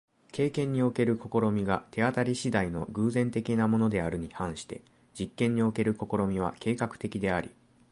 [0.31, 4.81] 経験における試みが手当り次第の偶然的なものであるに反して、
[5.13, 7.51] 実験における試みは計画的であり、